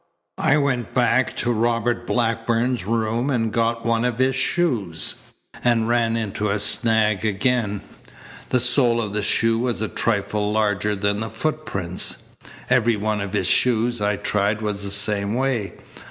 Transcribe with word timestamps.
I 0.39 0.57
went 0.57 0.95
back 0.95 1.35
to 1.35 1.51
Robert 1.53 2.07
Blackburn's 2.07 2.85
room 2.85 3.29
and 3.29 3.53
got 3.53 3.85
one 3.85 4.03
of 4.03 4.17
his 4.17 4.35
shoes, 4.35 5.13
and 5.63 5.87
ran 5.87 6.17
into 6.17 6.49
a 6.49 6.57
snag 6.57 7.23
again. 7.23 7.81
The 8.49 8.59
sole 8.59 8.99
of 8.99 9.13
the 9.13 9.21
shoe 9.21 9.59
was 9.59 9.79
a 9.79 9.87
trifle 9.87 10.51
larger 10.51 10.95
than 10.95 11.19
the 11.19 11.29
footprints. 11.29 12.23
Every 12.67 12.95
one 12.95 13.21
of 13.21 13.33
his 13.33 13.45
shoes 13.45 14.01
I 14.01 14.15
tried 14.15 14.63
was 14.63 14.83
the 14.83 14.89
same 14.89 15.35
way. 15.35 15.73